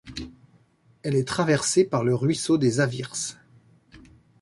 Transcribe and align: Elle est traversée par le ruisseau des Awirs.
Elle 1.03 1.13
est 1.13 1.27
traversée 1.27 1.85
par 1.85 2.03
le 2.03 2.15
ruisseau 2.15 2.57
des 2.57 2.79
Awirs. 2.79 3.13